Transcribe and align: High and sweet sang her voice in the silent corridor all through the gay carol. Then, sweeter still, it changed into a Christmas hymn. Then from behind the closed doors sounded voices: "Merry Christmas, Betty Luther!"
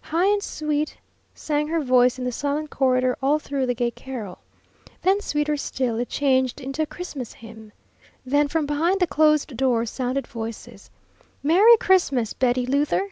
High 0.00 0.28
and 0.28 0.42
sweet 0.42 0.96
sang 1.34 1.68
her 1.68 1.82
voice 1.82 2.18
in 2.18 2.24
the 2.24 2.32
silent 2.32 2.70
corridor 2.70 3.18
all 3.22 3.38
through 3.38 3.66
the 3.66 3.74
gay 3.74 3.90
carol. 3.90 4.38
Then, 5.02 5.20
sweeter 5.20 5.58
still, 5.58 5.98
it 5.98 6.08
changed 6.08 6.58
into 6.58 6.80
a 6.84 6.86
Christmas 6.86 7.34
hymn. 7.34 7.70
Then 8.24 8.48
from 8.48 8.64
behind 8.64 8.98
the 8.98 9.06
closed 9.06 9.54
doors 9.58 9.90
sounded 9.90 10.26
voices: 10.26 10.88
"Merry 11.42 11.76
Christmas, 11.76 12.32
Betty 12.32 12.64
Luther!" 12.64 13.08